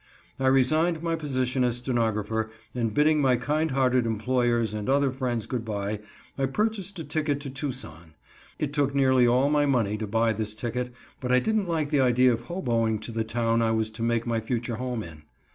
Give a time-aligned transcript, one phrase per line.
[0.39, 5.63] I resigned my position as stenographer, and bidding my kindhearted employers and other friends good
[5.63, 5.99] bye,
[6.39, 8.15] I purchased a ticket to Tucson.
[8.57, 12.01] It took nearly all my money to buy this ticket, but I didn't like the
[12.01, 15.21] idea of hoboing to the town I was to make my future home in.